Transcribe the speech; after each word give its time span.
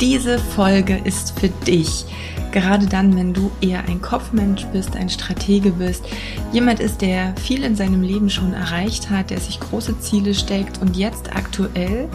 Diese 0.00 0.38
Folge 0.38 1.00
ist 1.04 1.38
für 1.40 1.48
dich. 1.48 2.04
Gerade 2.52 2.86
dann, 2.86 3.16
wenn 3.16 3.34
du 3.34 3.50
eher 3.60 3.84
ein 3.88 4.00
Kopfmensch 4.00 4.64
bist, 4.66 4.94
ein 4.94 5.10
Stratege 5.10 5.70
bist, 5.72 6.04
jemand 6.52 6.78
ist, 6.78 7.02
der 7.02 7.34
viel 7.36 7.64
in 7.64 7.74
seinem 7.74 8.02
Leben 8.02 8.30
schon 8.30 8.54
erreicht 8.54 9.10
hat, 9.10 9.30
der 9.30 9.40
sich 9.40 9.58
große 9.58 9.98
Ziele 9.98 10.34
steckt 10.34 10.80
und 10.80 10.96
jetzt 10.96 11.34
aktuell 11.34 12.08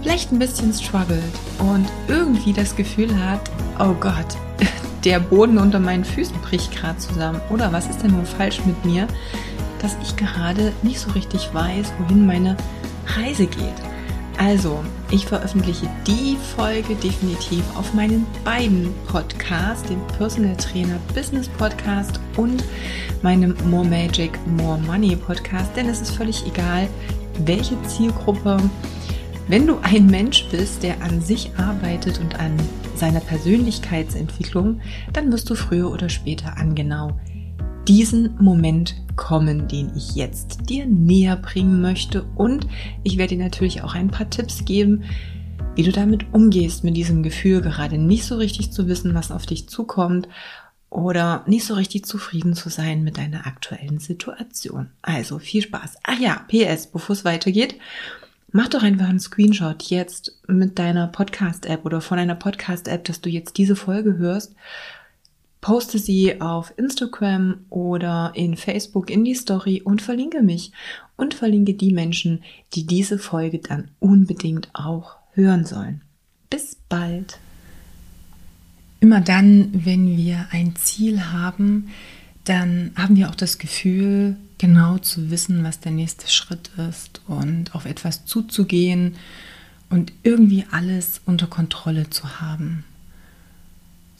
vielleicht 0.00 0.32
ein 0.32 0.38
bisschen 0.38 0.72
struggelt 0.72 1.22
und 1.58 1.86
irgendwie 2.08 2.54
das 2.54 2.74
Gefühl 2.74 3.14
hat, 3.22 3.50
oh 3.78 3.92
Gott, 4.00 4.38
der 5.04 5.20
Boden 5.20 5.58
unter 5.58 5.78
meinen 5.78 6.06
Füßen 6.06 6.40
bricht 6.40 6.74
gerade 6.74 6.98
zusammen. 6.98 7.40
Oder 7.50 7.70
was 7.70 7.86
ist 7.88 8.02
denn 8.02 8.12
nun 8.12 8.24
falsch 8.26 8.60
mit 8.64 8.82
mir, 8.84 9.06
dass 9.82 9.96
ich 10.02 10.16
gerade 10.16 10.72
nicht 10.82 10.98
so 10.98 11.10
richtig 11.10 11.50
weiß, 11.52 11.92
wohin 11.98 12.26
meine 12.26 12.56
Reise 13.14 13.46
geht. 13.46 13.74
Also, 14.38 14.82
ich 15.10 15.26
veröffentliche 15.26 15.88
die 16.06 16.36
Folge 16.56 16.94
definitiv 16.94 17.64
auf 17.76 17.94
meinen 17.94 18.26
beiden 18.44 18.94
Podcasts, 19.06 19.88
dem 19.88 20.00
Personal 20.18 20.56
Trainer 20.56 20.98
Business 21.14 21.48
Podcast 21.48 22.20
und 22.36 22.64
meinem 23.22 23.54
More 23.68 23.84
Magic, 23.84 24.38
More 24.58 24.78
Money 24.78 25.16
Podcast, 25.16 25.76
denn 25.76 25.88
es 25.88 26.00
ist 26.00 26.12
völlig 26.12 26.46
egal, 26.46 26.88
welche 27.44 27.80
Zielgruppe 27.84 28.58
wenn 29.50 29.66
du 29.66 29.78
ein 29.82 30.06
Mensch 30.06 30.46
bist, 30.52 30.84
der 30.84 31.02
an 31.02 31.20
sich 31.20 31.50
arbeitet 31.56 32.20
und 32.20 32.38
an 32.38 32.52
seiner 32.94 33.18
Persönlichkeitsentwicklung, 33.18 34.80
dann 35.12 35.32
wirst 35.32 35.50
du 35.50 35.56
früher 35.56 35.90
oder 35.90 36.08
später 36.08 36.56
an 36.56 36.76
genau 36.76 37.18
diesen 37.88 38.36
Moment 38.38 38.94
kommen, 39.20 39.68
den 39.68 39.92
ich 39.94 40.14
jetzt 40.16 40.68
dir 40.68 40.86
näher 40.86 41.36
bringen 41.36 41.80
möchte. 41.82 42.24
Und 42.34 42.66
ich 43.04 43.18
werde 43.18 43.36
dir 43.36 43.44
natürlich 43.44 43.82
auch 43.82 43.94
ein 43.94 44.10
paar 44.10 44.30
Tipps 44.30 44.64
geben, 44.64 45.04
wie 45.76 45.82
du 45.82 45.92
damit 45.92 46.32
umgehst, 46.32 46.82
mit 46.82 46.96
diesem 46.96 47.22
Gefühl, 47.22 47.60
gerade 47.60 47.98
nicht 47.98 48.24
so 48.24 48.36
richtig 48.36 48.72
zu 48.72 48.88
wissen, 48.88 49.14
was 49.14 49.30
auf 49.30 49.44
dich 49.44 49.68
zukommt 49.68 50.26
oder 50.88 51.44
nicht 51.46 51.66
so 51.66 51.74
richtig 51.74 52.06
zufrieden 52.06 52.54
zu 52.54 52.70
sein 52.70 53.04
mit 53.04 53.18
deiner 53.18 53.46
aktuellen 53.46 53.98
Situation. 53.98 54.88
Also 55.02 55.38
viel 55.38 55.62
Spaß. 55.62 55.98
Ach 56.02 56.18
ja, 56.18 56.44
PS, 56.48 56.86
bevor 56.86 57.12
es 57.12 57.24
weitergeht. 57.24 57.76
Mach 58.52 58.68
doch 58.68 58.82
einfach 58.82 59.08
einen 59.08 59.20
Screenshot 59.20 59.82
jetzt 59.84 60.40
mit 60.48 60.78
deiner 60.78 61.06
Podcast-App 61.06 61.84
oder 61.84 62.00
von 62.00 62.18
einer 62.18 62.34
Podcast-App, 62.34 63.04
dass 63.04 63.20
du 63.20 63.28
jetzt 63.28 63.58
diese 63.58 63.76
Folge 63.76 64.16
hörst. 64.16 64.54
Poste 65.60 65.98
sie 65.98 66.40
auf 66.40 66.72
Instagram 66.76 67.66
oder 67.68 68.32
in 68.34 68.56
Facebook 68.56 69.10
in 69.10 69.24
die 69.24 69.34
Story 69.34 69.82
und 69.84 70.00
verlinke 70.00 70.42
mich 70.42 70.72
und 71.16 71.34
verlinke 71.34 71.74
die 71.74 71.92
Menschen, 71.92 72.42
die 72.74 72.86
diese 72.86 73.18
Folge 73.18 73.58
dann 73.58 73.90
unbedingt 73.98 74.70
auch 74.72 75.16
hören 75.32 75.66
sollen. 75.66 76.00
Bis 76.48 76.76
bald. 76.88 77.38
Immer 79.00 79.20
dann, 79.20 79.70
wenn 79.72 80.16
wir 80.16 80.48
ein 80.50 80.76
Ziel 80.76 81.32
haben, 81.32 81.90
dann 82.44 82.92
haben 82.96 83.16
wir 83.16 83.28
auch 83.28 83.34
das 83.34 83.58
Gefühl, 83.58 84.36
genau 84.58 84.98
zu 84.98 85.30
wissen, 85.30 85.64
was 85.64 85.80
der 85.80 85.92
nächste 85.92 86.28
Schritt 86.28 86.70
ist 86.76 87.22
und 87.26 87.74
auf 87.74 87.86
etwas 87.86 88.24
zuzugehen 88.24 89.16
und 89.88 90.12
irgendwie 90.22 90.64
alles 90.70 91.20
unter 91.24 91.46
Kontrolle 91.46 92.10
zu 92.10 92.40
haben. 92.40 92.84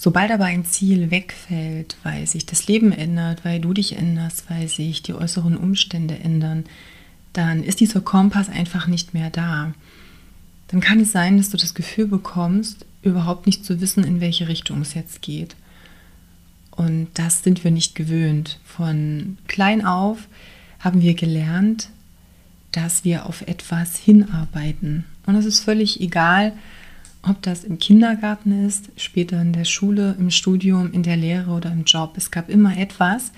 Sobald 0.02 0.30
aber 0.30 0.46
ein 0.46 0.64
Ziel 0.64 1.10
wegfällt, 1.10 1.98
weil 2.04 2.26
sich 2.26 2.46
das 2.46 2.66
Leben 2.66 2.90
ändert, 2.90 3.44
weil 3.44 3.60
du 3.60 3.74
dich 3.74 3.98
änderst, 3.98 4.44
weil 4.48 4.66
sich 4.66 5.02
die 5.02 5.12
äußeren 5.12 5.58
Umstände 5.58 6.18
ändern, 6.18 6.64
dann 7.34 7.62
ist 7.62 7.80
dieser 7.80 8.00
Kompass 8.00 8.48
einfach 8.48 8.86
nicht 8.86 9.12
mehr 9.12 9.28
da. 9.28 9.74
Dann 10.68 10.80
kann 10.80 11.00
es 11.00 11.12
sein, 11.12 11.36
dass 11.36 11.50
du 11.50 11.58
das 11.58 11.74
Gefühl 11.74 12.06
bekommst, 12.06 12.86
überhaupt 13.02 13.44
nicht 13.44 13.62
zu 13.66 13.82
wissen, 13.82 14.02
in 14.02 14.22
welche 14.22 14.48
Richtung 14.48 14.80
es 14.80 14.94
jetzt 14.94 15.20
geht. 15.20 15.54
Und 16.70 17.08
das 17.12 17.42
sind 17.42 17.62
wir 17.62 17.70
nicht 17.70 17.94
gewöhnt. 17.94 18.58
Von 18.64 19.36
klein 19.48 19.84
auf 19.84 20.28
haben 20.78 21.02
wir 21.02 21.12
gelernt, 21.12 21.90
dass 22.72 23.05
wir 23.05 23.27
auf 23.27 23.42
etwas 23.42 23.96
hinarbeiten. 23.96 25.05
Und 25.27 25.34
es 25.34 25.44
ist 25.44 25.60
völlig 25.60 26.00
egal, 26.00 26.55
ob 27.23 27.42
das 27.42 27.64
im 27.64 27.79
Kindergarten 27.79 28.67
ist, 28.67 28.91
später 28.97 29.41
in 29.41 29.53
der 29.53 29.64
Schule, 29.64 30.17
im 30.19 30.31
Studium, 30.31 30.92
in 30.92 31.03
der 31.03 31.17
Lehre 31.17 31.51
oder 31.51 31.70
im 31.70 31.85
Job. 31.85 32.14
Es 32.17 32.31
gab 32.31 32.48
immer 32.48 32.77
etwas, 32.79 33.33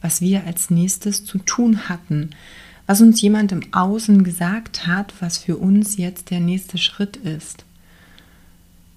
was 0.00 0.20
wir 0.20 0.44
als 0.44 0.70
nächstes 0.70 1.24
zu 1.24 1.38
tun 1.38 1.88
hatten, 1.88 2.30
was 2.86 3.00
uns 3.00 3.20
jemand 3.20 3.52
im 3.52 3.62
Außen 3.72 4.24
gesagt 4.24 4.86
hat, 4.86 5.12
was 5.20 5.38
für 5.38 5.56
uns 5.56 5.96
jetzt 5.96 6.30
der 6.30 6.40
nächste 6.40 6.78
Schritt 6.78 7.16
ist. 7.16 7.64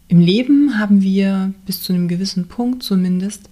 Im 0.08 0.20
Leben 0.20 0.80
haben 0.80 1.02
wir 1.02 1.54
bis 1.66 1.84
zu 1.84 1.94
einem 1.94 2.08
gewissen 2.08 2.48
Punkt 2.48 2.84
zumindest 2.84 3.50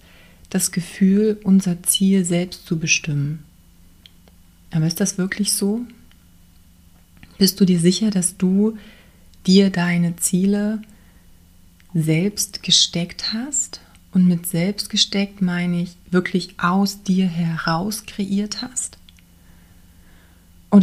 das 0.50 0.72
Gefühl, 0.72 1.40
unser 1.44 1.82
Ziel 1.82 2.24
selbst 2.24 2.66
zu 2.66 2.78
bestimmen. 2.78 3.44
Aber 4.70 4.86
ist 4.86 5.00
das 5.00 5.18
wirklich 5.18 5.52
so? 5.52 5.80
Bist 7.38 7.60
du 7.60 7.64
dir 7.64 7.78
sicher, 7.78 8.10
dass 8.10 8.36
du 8.36 8.76
dir 9.46 9.70
deine 9.70 10.16
Ziele 10.16 10.82
selbst 11.94 12.62
gesteckt 12.62 13.32
hast? 13.32 13.80
Und 14.12 14.26
mit 14.26 14.46
selbst 14.46 14.90
gesteckt 14.90 15.40
meine 15.40 15.82
ich 15.82 15.96
wirklich 16.10 16.58
aus 16.58 17.04
dir 17.04 17.28
heraus 17.28 18.06
kreiert 18.06 18.60
hast? 18.60 18.98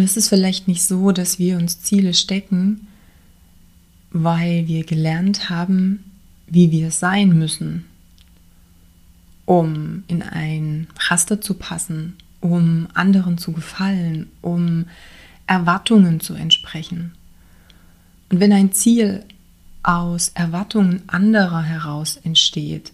Ist 0.07 0.15
es 0.15 0.29
vielleicht 0.29 0.69
nicht 0.69 0.83
so, 0.83 1.11
dass 1.11 1.37
wir 1.37 1.57
uns 1.57 1.81
Ziele 1.81 2.13
stecken, 2.13 2.87
weil 4.11 4.65
wir 4.67 4.85
gelernt 4.85 5.49
haben, 5.49 6.03
wie 6.47 6.71
wir 6.71 6.91
sein 6.91 7.37
müssen, 7.37 7.83
um 9.45 10.03
in 10.07 10.23
ein 10.23 10.87
Raster 11.09 11.41
zu 11.41 11.55
passen, 11.55 12.15
um 12.39 12.87
anderen 12.93 13.37
zu 13.37 13.51
gefallen, 13.51 14.29
um 14.41 14.85
Erwartungen 15.45 16.21
zu 16.21 16.35
entsprechen. 16.35 17.11
Und 18.29 18.39
wenn 18.39 18.51
ein 18.51 18.71
Ziel 18.71 19.23
aus 19.83 20.29
Erwartungen 20.33 21.03
anderer 21.07 21.61
heraus 21.61 22.17
entsteht, 22.17 22.91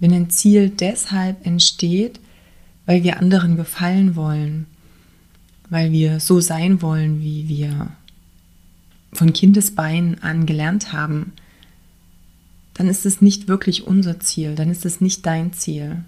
wenn 0.00 0.12
ein 0.12 0.30
Ziel 0.30 0.70
deshalb 0.70 1.46
entsteht, 1.46 2.20
weil 2.86 3.02
wir 3.02 3.18
anderen 3.18 3.56
gefallen 3.56 4.16
wollen, 4.16 4.66
weil 5.70 5.92
wir 5.92 6.20
so 6.20 6.40
sein 6.40 6.82
wollen, 6.82 7.20
wie 7.20 7.48
wir 7.48 7.92
von 9.12 9.32
Kindesbeinen 9.32 10.22
an 10.22 10.46
gelernt 10.46 10.92
haben, 10.92 11.32
dann 12.74 12.88
ist 12.88 13.06
es 13.06 13.20
nicht 13.20 13.46
wirklich 13.48 13.86
unser 13.86 14.18
Ziel, 14.20 14.56
dann 14.56 14.70
ist 14.70 14.84
es 14.84 15.00
nicht 15.00 15.24
dein 15.24 15.52
Ziel. 15.52 16.04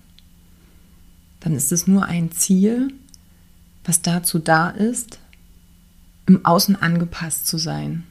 Dann 1.41 1.55
ist 1.55 1.71
es 1.71 1.87
nur 1.87 2.06
ein 2.06 2.33
Ziel, 2.33 2.93
was 3.84 4.03
dazu 4.03 4.41
da 4.41 4.71
ist, 4.71 5.21
im 6.27 6.44
Außen 6.44 6.75
angepasst 6.75 7.47
zu 7.47 7.56
sein. 7.56 8.03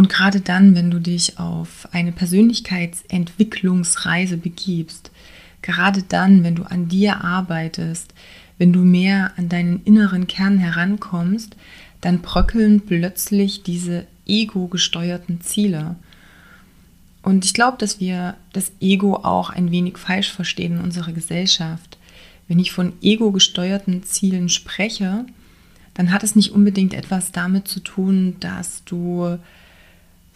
Und 0.00 0.08
gerade 0.08 0.40
dann, 0.40 0.74
wenn 0.74 0.90
du 0.90 0.98
dich 0.98 1.38
auf 1.38 1.86
eine 1.92 2.10
Persönlichkeitsentwicklungsreise 2.10 4.38
begibst, 4.38 5.10
gerade 5.60 6.02
dann, 6.02 6.42
wenn 6.42 6.54
du 6.54 6.62
an 6.62 6.88
dir 6.88 7.22
arbeitest, 7.22 8.14
wenn 8.56 8.72
du 8.72 8.80
mehr 8.80 9.32
an 9.36 9.50
deinen 9.50 9.84
inneren 9.84 10.26
Kern 10.26 10.56
herankommst, 10.56 11.54
dann 12.00 12.22
bröckeln 12.22 12.80
plötzlich 12.80 13.62
diese 13.62 14.06
ego-gesteuerten 14.24 15.42
Ziele. 15.42 15.96
Und 17.22 17.44
ich 17.44 17.52
glaube, 17.52 17.76
dass 17.76 18.00
wir 18.00 18.36
das 18.54 18.72
Ego 18.80 19.16
auch 19.16 19.50
ein 19.50 19.70
wenig 19.70 19.98
falsch 19.98 20.32
verstehen 20.32 20.78
in 20.78 20.82
unserer 20.82 21.12
Gesellschaft. 21.12 21.98
Wenn 22.48 22.58
ich 22.58 22.72
von 22.72 22.94
ego-gesteuerten 23.02 24.02
Zielen 24.04 24.48
spreche, 24.48 25.26
dann 25.92 26.10
hat 26.10 26.24
es 26.24 26.36
nicht 26.36 26.52
unbedingt 26.52 26.94
etwas 26.94 27.32
damit 27.32 27.68
zu 27.68 27.80
tun, 27.80 28.36
dass 28.40 28.82
du 28.84 29.38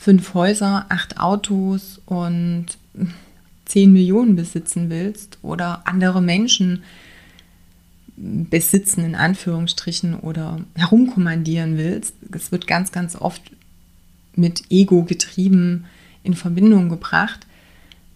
fünf 0.05 0.35
Häuser, 0.35 0.85
acht 0.91 1.19
Autos 1.19 1.99
und 2.05 2.67
zehn 3.65 3.91
Millionen 3.91 4.37
besitzen 4.37 4.91
willst 4.91 5.39
oder 5.41 5.81
andere 5.87 6.21
Menschen 6.21 6.83
besitzen 8.15 9.03
in 9.03 9.15
Anführungsstrichen 9.15 10.15
oder 10.21 10.61
herumkommandieren 10.75 11.79
willst. 11.79 12.15
Es 12.33 12.53
wird 12.53 12.67
ganz, 12.67 12.93
ganz 12.93 13.17
oft 13.17 13.41
mit 14.37 14.65
Ego 14.71 15.05
getrieben 15.05 15.87
in 16.23 16.35
Verbindung 16.35 16.91
gebracht, 16.91 17.47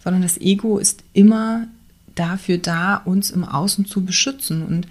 sondern 0.04 0.20
das 0.20 0.36
Ego 0.36 0.76
ist 0.76 1.02
immer 1.14 1.68
dafür 2.14 2.58
da, 2.58 2.96
uns 2.96 3.30
im 3.30 3.44
Außen 3.44 3.86
zu 3.86 4.04
beschützen. 4.04 4.62
Und 4.62 4.86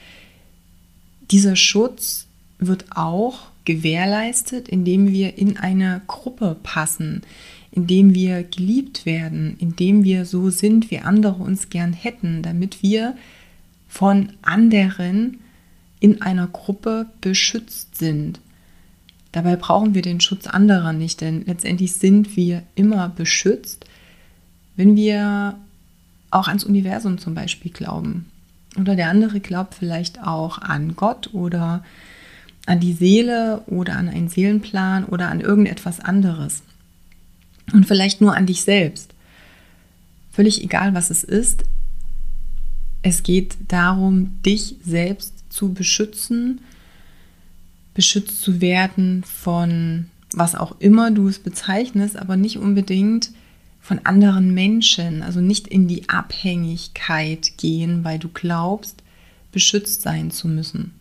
dieser 1.29 1.55
Schutz 1.55 2.25
wird 2.57 2.85
auch 2.89 3.51
gewährleistet, 3.67 4.67
indem 4.67 5.11
wir 5.11 5.37
in 5.37 5.57
eine 5.57 6.01
Gruppe 6.07 6.55
passen, 6.63 7.21
indem 7.71 8.15
wir 8.15 8.43
geliebt 8.43 9.05
werden, 9.05 9.55
indem 9.59 10.03
wir 10.03 10.25
so 10.25 10.49
sind, 10.49 10.89
wie 10.89 10.99
andere 10.99 11.43
uns 11.43 11.69
gern 11.69 11.93
hätten, 11.93 12.41
damit 12.41 12.81
wir 12.81 13.15
von 13.87 14.29
anderen 14.41 15.39
in 15.99 16.21
einer 16.21 16.47
Gruppe 16.47 17.07
beschützt 17.21 17.97
sind 17.97 18.39
Dabei 19.37 19.55
brauchen 19.55 19.93
wir 19.93 20.01
den 20.01 20.19
Schutz 20.19 20.47
anderer 20.47 20.93
nicht, 20.93 21.21
denn 21.21 21.45
letztendlich 21.45 21.93
sind 21.93 22.35
wir 22.35 22.63
immer 22.73 23.09
beschützt, 23.09 23.85
wenn 24.75 24.95
wir 24.95 25.55
auch 26.31 26.47
ans 26.47 26.63
Universum 26.63 27.17
zum 27.17 27.35
Beispiel 27.35 27.71
glauben. 27.71 28.25
Oder 28.79 28.95
der 28.95 29.09
andere 29.09 29.39
glaubt 29.39 29.75
vielleicht 29.75 30.23
auch 30.23 30.57
an 30.57 30.95
Gott 30.95 31.35
oder 31.35 31.83
an 32.67 32.79
die 32.79 32.93
Seele 32.93 33.63
oder 33.65 33.95
an 33.95 34.09
einen 34.09 34.29
Seelenplan 34.29 35.05
oder 35.05 35.29
an 35.29 35.39
irgendetwas 35.39 35.99
anderes. 35.99 36.61
Und 37.73 37.85
vielleicht 37.85 38.21
nur 38.21 38.35
an 38.35 38.45
dich 38.45 38.61
selbst. 38.61 39.13
Völlig 40.31 40.63
egal, 40.63 40.93
was 40.93 41.09
es 41.09 41.23
ist. 41.23 41.63
Es 43.01 43.23
geht 43.23 43.57
darum, 43.69 44.41
dich 44.45 44.75
selbst 44.83 45.33
zu 45.49 45.73
beschützen, 45.73 46.61
beschützt 47.93 48.41
zu 48.41 48.61
werden 48.61 49.23
von 49.23 50.07
was 50.33 50.55
auch 50.55 50.79
immer 50.79 51.09
du 51.09 51.29
es 51.29 51.39
bezeichnest, 51.39 52.17
aber 52.17 52.35
nicht 52.35 52.57
unbedingt 52.57 53.31
von 53.79 53.99
anderen 54.03 54.53
Menschen, 54.53 55.23
also 55.23 55.39
nicht 55.39 55.67
in 55.67 55.87
die 55.87 56.09
Abhängigkeit 56.09 57.57
gehen, 57.57 58.03
weil 58.03 58.19
du 58.19 58.27
glaubst, 58.27 59.01
beschützt 59.53 60.01
sein 60.01 60.29
zu 60.31 60.49
müssen. 60.49 60.96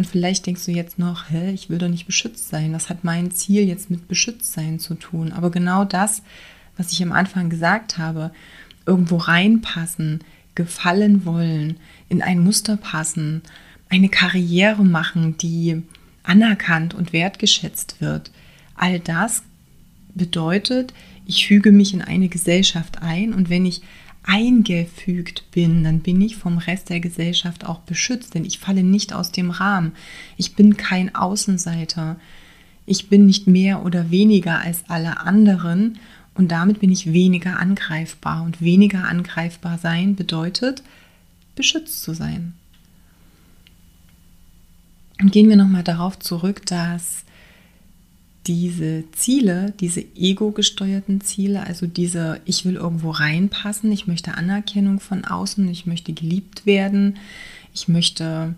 Und 0.00 0.06
vielleicht 0.06 0.46
denkst 0.46 0.64
du 0.64 0.72
jetzt 0.72 0.98
noch, 0.98 1.28
hä, 1.28 1.50
ich 1.52 1.68
will 1.68 1.76
doch 1.76 1.86
nicht 1.86 2.06
beschützt 2.06 2.48
sein. 2.48 2.72
Was 2.72 2.88
hat 2.88 3.04
mein 3.04 3.32
Ziel 3.32 3.68
jetzt 3.68 3.90
mit 3.90 4.08
beschützt 4.08 4.50
sein 4.50 4.78
zu 4.78 4.94
tun? 4.94 5.30
Aber 5.30 5.50
genau 5.50 5.84
das, 5.84 6.22
was 6.78 6.90
ich 6.90 7.02
am 7.02 7.12
Anfang 7.12 7.50
gesagt 7.50 7.98
habe, 7.98 8.30
irgendwo 8.86 9.18
reinpassen, 9.18 10.20
gefallen 10.54 11.26
wollen, 11.26 11.76
in 12.08 12.22
ein 12.22 12.38
Muster 12.42 12.78
passen, 12.78 13.42
eine 13.90 14.08
Karriere 14.08 14.86
machen, 14.86 15.36
die 15.36 15.82
anerkannt 16.22 16.94
und 16.94 17.12
wertgeschätzt 17.12 18.00
wird. 18.00 18.30
All 18.76 19.00
das 19.00 19.42
bedeutet, 20.14 20.94
ich 21.26 21.46
füge 21.46 21.72
mich 21.72 21.92
in 21.92 22.00
eine 22.00 22.30
Gesellschaft 22.30 23.02
ein 23.02 23.34
und 23.34 23.50
wenn 23.50 23.66
ich 23.66 23.82
eingefügt 24.30 25.50
bin, 25.50 25.82
dann 25.82 26.00
bin 26.00 26.20
ich 26.20 26.36
vom 26.36 26.58
Rest 26.58 26.88
der 26.88 27.00
Gesellschaft 27.00 27.66
auch 27.66 27.80
beschützt, 27.80 28.34
denn 28.34 28.44
ich 28.44 28.60
falle 28.60 28.84
nicht 28.84 29.12
aus 29.12 29.32
dem 29.32 29.50
Rahmen. 29.50 29.92
Ich 30.36 30.54
bin 30.54 30.76
kein 30.76 31.14
Außenseiter. 31.14 32.16
Ich 32.86 33.08
bin 33.08 33.26
nicht 33.26 33.48
mehr 33.48 33.84
oder 33.84 34.10
weniger 34.10 34.60
als 34.60 34.84
alle 34.88 35.20
anderen 35.20 35.98
und 36.34 36.52
damit 36.52 36.80
bin 36.80 36.90
ich 36.90 37.12
weniger 37.12 37.58
angreifbar. 37.58 38.42
Und 38.42 38.62
weniger 38.62 39.06
angreifbar 39.06 39.78
sein 39.78 40.16
bedeutet, 40.16 40.82
beschützt 41.56 42.02
zu 42.02 42.14
sein. 42.14 42.54
Und 45.20 45.32
gehen 45.32 45.48
wir 45.48 45.56
nochmal 45.56 45.82
darauf 45.82 46.18
zurück, 46.18 46.64
dass 46.66 47.24
diese 48.50 49.04
Ziele, 49.12 49.72
diese 49.78 50.04
ego-gesteuerten 50.16 51.20
Ziele, 51.20 51.64
also 51.64 51.86
diese, 51.86 52.40
ich 52.46 52.64
will 52.64 52.74
irgendwo 52.74 53.10
reinpassen, 53.10 53.92
ich 53.92 54.08
möchte 54.08 54.34
Anerkennung 54.34 54.98
von 54.98 55.24
außen, 55.24 55.68
ich 55.68 55.86
möchte 55.86 56.12
geliebt 56.12 56.66
werden, 56.66 57.18
ich 57.72 57.86
möchte 57.86 58.56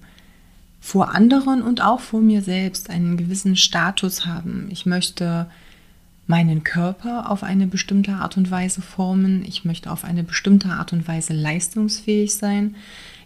vor 0.81 1.15
anderen 1.15 1.61
und 1.61 1.83
auch 1.83 2.01
vor 2.01 2.23
mir 2.23 2.41
selbst 2.41 2.89
einen 2.89 3.19
gewissen 3.19 3.55
Status 3.55 4.25
haben. 4.25 4.69
Ich 4.71 4.87
möchte 4.87 5.47
meinen 6.27 6.65
Körper 6.65 7.31
auf 7.31 7.43
eine 7.43 7.67
bestimmte 7.67 8.13
Art 8.13 8.39
und 8.39 8.51
Weise 8.51 8.81
formen. 8.81 9.45
Ich 9.45 9.67
möchte 9.67 9.91
auf 9.91 10.05
eine 10.05 10.23
bestimmte 10.25 10.69
Art 10.69 10.95
und 10.95 11.07
Weise 11.07 11.35
leistungsfähig 11.35 12.35
sein. 12.35 12.77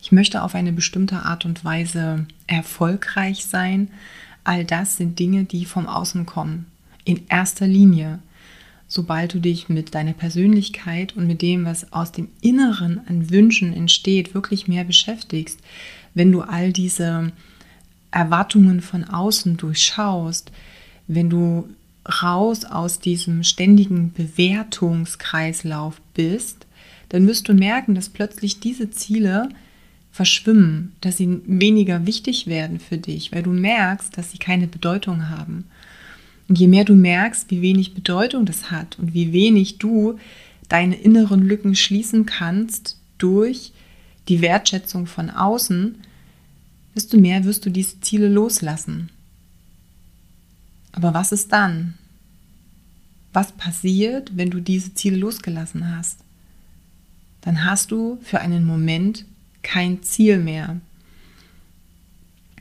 Ich 0.03 0.11
möchte 0.11 0.43
auf 0.43 0.57
eine 0.57 0.73
bestimmte 0.73 1.21
Art 1.23 1.45
und 1.45 1.65
Weise 1.65 2.27
erfolgreich 2.49 3.45
sein. 3.45 3.89
All 4.47 4.65
das 4.65 4.97
sind 4.97 5.19
Dinge, 5.19 5.43
die 5.43 5.65
vom 5.65 5.89
Außen 5.89 6.25
kommen. 6.25 6.67
In 7.05 7.27
erster 7.29 7.67
Linie. 7.67 8.21
Sobald 8.87 9.35
du 9.35 9.41
dich 9.41 9.69
mit 9.69 9.93
deiner 9.97 10.13
Persönlichkeit 10.13 11.17
und 11.17 11.27
mit 11.27 11.43
dem, 11.43 11.65
was 11.65 11.93
aus 11.93 12.13
dem 12.13 12.29
Inneren 12.41 13.01
an 13.09 13.29
Wünschen 13.31 13.73
entsteht, 13.73 14.35
wirklich 14.35 14.69
mehr 14.69 14.85
beschäftigst, 14.85 15.59
wenn 16.15 16.31
du 16.31 16.43
all 16.43 16.73
diese 16.73 17.33
Erwartungen 18.13 18.83
von 18.83 19.03
außen 19.03 19.57
durchschaust, 19.57 20.53
wenn 21.09 21.29
du 21.29 21.69
raus 22.23 22.65
aus 22.65 23.01
diesem 23.01 23.43
ständigen 23.43 24.13
Bewertungskreislauf 24.13 26.01
bist, 26.15 26.67
dann 27.09 27.27
wirst 27.27 27.49
du 27.49 27.53
merken, 27.53 27.97
dass 27.97 28.11
plötzlich 28.11 28.61
diese 28.61 28.91
Ziele 28.93 29.49
verschwimmen, 30.17 30.93
dass 31.03 31.19
sie 31.19 31.43
weniger 31.45 32.07
wichtig 32.07 32.47
werden 32.47 32.81
für 32.81 32.97
dich, 32.97 33.33
weil 33.33 33.43
du 33.43 33.51
merkst, 33.51 34.17
dass 34.17 34.31
sie 34.31 34.39
keine 34.39 34.67
Bedeutung 34.67 35.29
haben. 35.29 35.65
Und 36.49 36.59
je 36.59 36.69
mehr 36.69 36.85
du 36.85 36.95
merkst, 36.95 37.51
wie 37.51 37.61
wenig 37.61 37.93
Bedeutung 37.93 38.47
das 38.47 38.71
hat 38.71 38.99
und 38.99 39.13
wie 39.13 39.35
wenig 39.35 39.77
du 39.77 40.19
deine 40.71 40.97
inneren 40.97 41.43
Lücken 41.43 41.75
schließen 41.77 42.25
kannst 42.25 42.99
durch 43.19 43.73
die 44.29 44.41
Wertschätzung 44.41 45.07
von 45.07 45.29
außen, 45.29 45.97
desto 46.95 47.19
mehr 47.19 47.45
wirst 47.45 47.67
du 47.67 47.71
diese 47.71 48.01
Ziele 48.01 48.29
loslassen. 48.29 49.11
Aber 50.93 51.13
was 51.13 51.31
ist 51.31 51.53
dann? 51.53 51.93
Was 53.35 53.53
passiert, 53.53 54.35
wenn 54.35 54.49
du 54.49 54.61
diese 54.61 54.95
Ziele 54.95 55.19
losgelassen 55.19 55.95
hast? 55.95 56.21
Dann 57.43 57.67
hast 57.67 57.91
du 57.91 58.19
für 58.23 58.41
einen 58.41 58.65
Moment 58.65 59.27
kein 59.67 60.03
Ziel 60.03 60.39
mehr. 60.39 60.81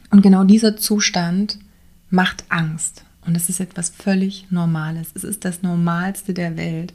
Und 0.10 0.24
genau 0.24 0.44
dieser 0.44 0.76
Zustand 0.76 1.60
macht 2.10 2.46
Angst. 2.50 3.06
Und 3.26 3.38
es 3.38 3.48
ist 3.48 3.60
etwas 3.60 3.90
völlig 3.90 4.48
Normales. 4.50 5.10
Es 5.14 5.24
ist 5.24 5.46
das 5.46 5.62
Normalste 5.62 6.34
der 6.34 6.58
Welt. 6.58 6.94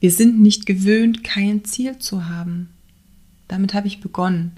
Wir 0.00 0.10
sind 0.10 0.40
nicht 0.40 0.64
gewöhnt, 0.64 1.22
kein 1.22 1.64
Ziel 1.64 1.98
zu 1.98 2.28
haben. 2.28 2.70
Damit 3.46 3.74
habe 3.74 3.88
ich 3.88 4.00
begonnen. 4.00 4.52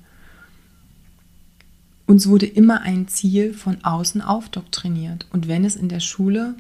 Uns 2.07 2.29
wurde 2.29 2.47
immer 2.47 2.83
ein 2.83 3.09
Ziel 3.09 3.53
von 3.53 3.83
außen 3.85 4.23
aufdoktriniert. 4.23 5.27
Und 5.33 5.49
wenn 5.49 5.65
es 5.65 5.75
in 5.75 5.89
der 5.89 6.01
Schule 6.01 6.55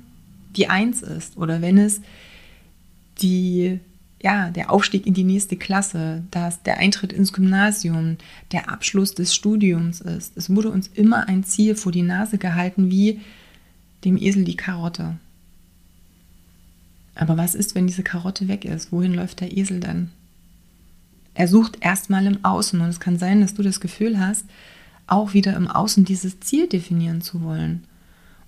die 0.56 0.66
Eins 0.68 1.02
ist 1.02 1.36
oder 1.36 1.62
wenn 1.62 1.78
es 1.78 2.00
die 3.20 3.78
ja, 4.26 4.50
der 4.50 4.73
Aufstieg 4.73 5.06
in 5.06 5.14
die 5.14 5.23
nächste 5.23 5.56
Klasse, 5.56 6.25
dass 6.32 6.61
der 6.64 6.78
Eintritt 6.78 7.12
ins 7.12 7.32
Gymnasium, 7.32 8.17
der 8.50 8.69
Abschluss 8.69 9.14
des 9.14 9.32
Studiums 9.32 10.00
ist. 10.00 10.37
Es 10.37 10.50
wurde 10.50 10.73
uns 10.73 10.88
immer 10.88 11.28
ein 11.28 11.44
Ziel 11.44 11.76
vor 11.76 11.93
die 11.93 12.02
Nase 12.02 12.37
gehalten, 12.37 12.90
wie 12.90 13.20
dem 14.05 14.17
Esel 14.20 14.43
die 14.43 14.56
Karotte. 14.56 15.17
Aber 17.15 17.36
was 17.36 17.55
ist, 17.55 17.77
wenn 17.77 17.86
diese 17.86 18.03
Karotte 18.03 18.48
weg 18.48 18.65
ist? 18.65 18.91
Wohin 18.91 19.15
läuft 19.15 19.39
der 19.39 19.56
Esel 19.56 19.79
dann? 19.79 20.10
Er 21.34 21.46
sucht 21.46 21.79
erstmal 21.81 22.27
im 22.27 22.44
Außen 22.44 22.81
und 22.81 22.89
es 22.89 22.98
kann 22.98 23.20
sein, 23.20 23.41
dass 23.41 23.55
du 23.55 23.62
das 23.62 23.79
Gefühl 23.79 24.19
hast, 24.19 24.44
auch 25.06 25.34
wieder 25.34 25.55
im 25.55 25.69
Außen 25.69 26.05
dieses 26.05 26.41
Ziel 26.41 26.67
definieren 26.67 27.20
zu 27.20 27.43
wollen. 27.43 27.84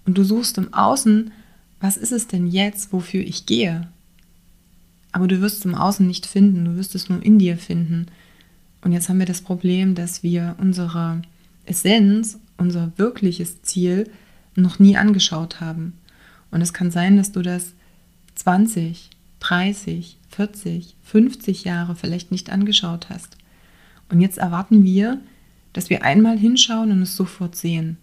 Und 0.05 0.19
du 0.19 0.25
suchst 0.25 0.59
im 0.59 0.75
Außen, 0.75 1.31
was 1.79 1.97
ist 1.97 2.11
es 2.11 2.27
denn 2.27 2.49
jetzt, 2.49 2.93
wofür 2.93 3.21
ich 3.21 3.47
gehe? 3.47 3.87
Aber 5.13 5.27
du 5.27 5.41
wirst 5.41 5.59
es 5.59 5.65
im 5.65 5.75
Außen 5.75 6.07
nicht 6.07 6.27
finden, 6.27 6.65
du 6.65 6.77
wirst 6.77 6.95
es 6.95 7.09
nur 7.09 7.23
in 7.23 7.39
dir 7.39 7.57
finden. 7.57 8.07
Und 8.83 8.93
jetzt 8.93 9.09
haben 9.09 9.19
wir 9.19 9.27
das 9.27 9.41
Problem, 9.41 9.95
dass 9.95 10.23
wir 10.23 10.55
unsere 10.59 11.23
Essenz, 11.65 12.39
unser 12.57 12.93
wirkliches 12.97 13.63
Ziel 13.63 14.11
noch 14.55 14.79
nie 14.79 14.97
angeschaut 14.97 15.61
haben. 15.61 15.95
Und 16.51 16.61
es 16.61 16.73
kann 16.73 16.91
sein, 16.91 17.17
dass 17.17 17.33
du 17.33 17.43
das 17.43 17.73
20, 18.37 19.11
30, 19.41 20.17
40, 20.31 20.95
50 21.05 21.65
Jahre 21.65 21.97
vielleicht 21.97 22.31
nicht 22.31 22.51
angeschaut 22.51 23.09
hast. 23.11 23.37
Und 24.09 24.21
jetzt 24.21 24.39
erwarten 24.39 24.85
wir, 24.85 25.21
dass 25.73 25.91
wir 25.91 26.03
einmal 26.03 26.39
hinschauen 26.39 26.91
und 26.93 27.03
es 27.03 27.17
sofort 27.17 27.57
sehen. 27.57 27.99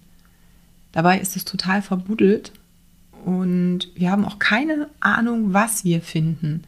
Dabei 0.91 1.19
ist 1.19 1.35
es 1.35 1.45
total 1.45 1.81
verbuddelt 1.81 2.51
und 3.25 3.89
wir 3.95 4.11
haben 4.11 4.23
auch 4.23 4.39
keine 4.39 4.89
Ahnung, 4.99 5.53
was 5.53 5.83
wir 5.83 6.01
finden. 6.01 6.63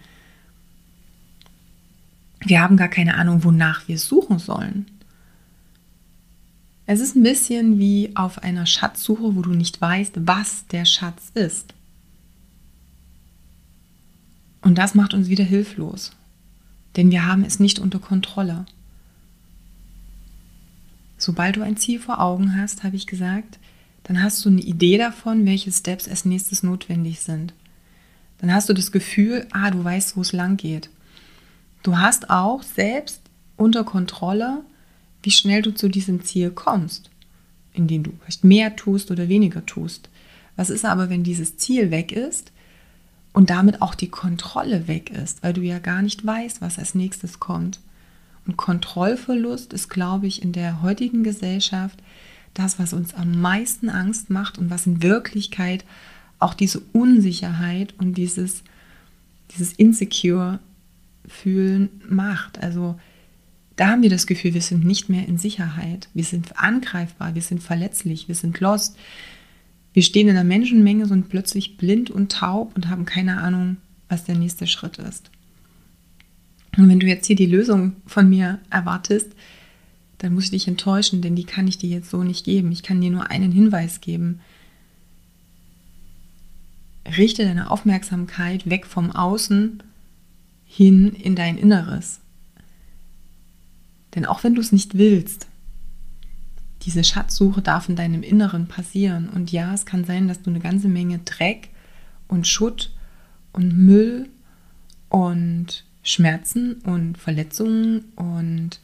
Wir 2.39 2.62
haben 2.62 2.77
gar 2.77 2.88
keine 2.88 3.15
Ahnung, 3.15 3.44
wonach 3.44 3.88
wir 3.88 3.98
suchen 3.98 4.39
sollen. 4.39 4.86
Es 6.86 7.01
ist 7.01 7.15
ein 7.15 7.24
bisschen 7.24 7.79
wie 7.79 8.12
auf 8.15 8.44
einer 8.44 8.65
Schatzsuche, 8.65 9.36
wo 9.36 9.41
du 9.41 9.51
nicht 9.51 9.82
weißt, 9.82 10.13
was 10.25 10.65
der 10.67 10.86
Schatz 10.86 11.32
ist. 11.34 11.74
Und 14.62 14.77
das 14.77 14.96
macht 14.96 15.13
uns 15.13 15.27
wieder 15.27 15.44
hilflos, 15.44 16.12
denn 16.96 17.12
wir 17.12 17.25
haben 17.25 17.44
es 17.44 17.60
nicht 17.60 17.79
unter 17.79 18.00
Kontrolle. 18.00 18.65
Sobald 21.17 21.58
du 21.58 21.62
ein 21.62 21.77
Ziel 21.77 22.00
vor 22.00 22.22
Augen 22.22 22.56
hast, 22.56 22.84
habe 22.84 22.96
ich 22.96 23.08
gesagt, 23.08 23.60
dann 24.03 24.24
hast 24.24 24.44
du 24.46 24.50
eine 24.50 24.62
Idee 24.62 24.98
davon, 24.98 25.46
welche 25.46 25.72
Steps 25.72 26.08
als 26.08 26.25
nächstes 26.25 26.63
notwendig 26.63 27.20
sind. 27.20 27.53
Dann 28.39 28.53
hast 28.53 28.70
du 28.70 28.74
das 28.74 28.91
Gefühl, 28.91 29.46
ah, 29.51 29.72
du 29.72 29.84
weißt, 29.84 30.15
wo 30.15 30.22
es 30.22 30.32
lang 30.32 30.58
geht. 30.58 30.89
Du 31.84 31.98
hast 31.98 32.29
auch 32.29 32.63
selbst 32.63 33.22
unter 33.55 33.84
Kontrolle, 33.84 34.63
wie 35.24 35.31
schnell 35.31 35.62
du 35.62 35.74
zu 35.74 35.89
diesem 35.89 36.24
Ziel 36.24 36.51
kommst, 36.51 37.10
indem 37.74 38.03
du 38.03 38.12
vielleicht 38.22 38.43
mehr 38.43 38.75
tust 38.75 39.12
oder 39.12 39.27
weniger 39.27 39.65
tust. 39.65 40.10
Was 40.55 40.69
ist 40.69 40.86
aber, 40.86 41.10
wenn 41.10 41.24
dieses 41.24 41.57
Ziel 41.57 41.91
weg 41.91 42.12
ist 42.12 42.51
und 43.34 43.50
damit 43.50 43.81
auch 43.81 43.96
die 43.96 44.10
Kontrolle 44.10 44.88
weg 44.88 45.12
ist, 45.12 45.43
weil 45.43 45.53
du 45.53 45.62
ja 45.62 45.79
gar 45.79 46.01
nicht 46.01 46.25
weißt, 46.25 46.62
was 46.62 46.79
als 46.79 46.96
nächstes 46.96 47.39
kommt? 47.39 47.79
Und 48.46 48.57
Kontrollverlust 48.57 49.74
ist, 49.74 49.89
glaube 49.89 50.27
ich, 50.27 50.41
in 50.41 50.53
der 50.53 50.81
heutigen 50.81 51.24
Gesellschaft 51.24 52.00
das, 52.53 52.79
was 52.79 52.93
uns 52.93 53.13
am 53.13 53.39
meisten 53.39 53.89
Angst 53.89 54.29
macht 54.29 54.57
und 54.57 54.69
was 54.69 54.88
in 54.88 55.03
Wirklichkeit 55.03 55.86
auch 56.39 56.53
diese 56.53 56.81
Unsicherheit 56.93 57.93
und 58.00 58.15
dieses, 58.15 58.63
dieses 59.51 59.74
Insecure 59.74 60.60
fühlen 61.27 61.89
macht. 62.07 62.62
Also 62.62 63.00
da 63.75 63.89
haben 63.89 64.01
wir 64.01 64.10
das 64.10 64.27
Gefühl, 64.27 64.53
wir 64.53 64.62
sind 64.62 64.84
nicht 64.84 65.07
mehr 65.07 65.27
in 65.27 65.38
Sicherheit, 65.38 66.10
wir 66.13 66.24
sind 66.24 66.60
angreifbar, 66.60 67.36
wir 67.36 67.41
sind 67.41 67.62
verletzlich, 67.62 68.27
wir 68.27 68.36
sind 68.36 68.60
lost. 68.60 68.98
Wir 69.93 70.03
stehen 70.03 70.27
in 70.27 70.36
der 70.36 70.43
Menschenmenge 70.43 71.05
sind 71.05 71.29
plötzlich 71.29 71.77
blind 71.77 72.10
und 72.10 72.31
taub 72.31 72.75
und 72.75 72.89
haben 72.89 73.05
keine 73.05 73.41
Ahnung, 73.41 73.77
was 74.10 74.25
der 74.25 74.36
nächste 74.36 74.67
Schritt 74.67 74.98
ist. 74.98 75.31
Und 76.77 76.89
wenn 76.89 77.00
du 77.00 77.07
jetzt 77.07 77.25
hier 77.25 77.36
die 77.36 77.48
Lösung 77.48 77.96
von 78.05 78.29
mir 78.29 78.60
erwartest, 78.69 79.31
dann 80.19 80.34
muss 80.34 80.46
ich 80.46 80.51
dich 80.51 80.67
enttäuschen, 80.67 81.22
denn 81.22 81.36
die 81.36 81.46
kann 81.46 81.67
ich 81.67 81.77
dir 81.77 81.89
jetzt 81.89 82.10
so 82.10 82.24
nicht 82.24 82.46
geben. 82.46 82.72
Ich 82.72 82.84
kann 82.84 83.01
dir 83.01 83.12
nur 83.12 83.29
einen 83.29 83.51
Hinweis 83.51 84.01
geben. 84.01 84.39
Richte 87.17 87.43
deine 87.43 87.72
Aufmerksamkeit 87.72 88.69
weg 88.69 88.86
vom 88.86 89.12
Außen 89.12 89.81
hin 90.67 91.13
in 91.13 91.36
dein 91.36 91.57
Inneres. 91.57 92.19
Denn 94.15 94.25
auch 94.25 94.43
wenn 94.43 94.55
du 94.55 94.62
es 94.62 94.71
nicht 94.71 94.97
willst, 94.97 95.47
diese 96.83 97.03
Schatzsuche 97.03 97.62
darf 97.62 97.89
in 97.89 97.95
deinem 97.95 98.24
Inneren 98.24 98.67
passieren. 98.67 99.29
Und 99.29 99.51
ja, 99.51 99.74
es 99.74 99.86
kann 99.86 100.05
sein, 100.05 100.27
dass 100.27 100.41
du 100.41 100.50
eine 100.50 100.59
ganze 100.59 100.88
Menge 100.88 101.19
Dreck 101.19 101.69
und 102.27 102.47
Schutt 102.47 102.91
und 103.53 103.77
Müll 103.77 104.29
und 105.09 105.83
Schmerzen 106.03 106.75
und 106.83 107.17
Verletzungen 107.17 108.05
und 108.15 108.79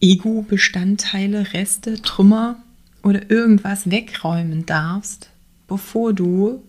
Ego-Bestandteile, 0.00 1.52
Reste, 1.54 2.02
Trümmer 2.02 2.56
oder 3.02 3.30
irgendwas 3.30 3.90
wegräumen 3.90 4.66
darfst, 4.66 5.30
bevor 5.68 6.12
du 6.12 6.62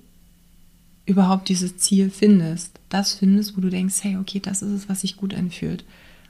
überhaupt 1.06 1.50
dieses 1.50 1.78
Ziel 1.78 2.10
findest. 2.10 2.80
Das 2.90 3.14
findest, 3.14 3.58
wo 3.58 3.62
du 3.62 3.70
denkst, 3.70 4.04
hey, 4.04 4.18
okay, 4.18 4.40
das 4.40 4.62
ist 4.62 4.72
es, 4.72 4.90
was 4.90 5.02
sich 5.02 5.18
gut 5.18 5.34
anfühlt. 5.34 5.84